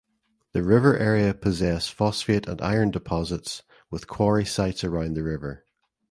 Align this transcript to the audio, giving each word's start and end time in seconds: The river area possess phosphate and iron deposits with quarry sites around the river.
The 0.53 0.63
river 0.63 0.97
area 0.97 1.31
possess 1.31 1.87
phosphate 1.87 2.47
and 2.47 2.59
iron 2.59 2.89
deposits 2.89 3.61
with 3.91 4.07
quarry 4.07 4.45
sites 4.45 4.83
around 4.83 5.13
the 5.13 5.21
river. 5.21 5.63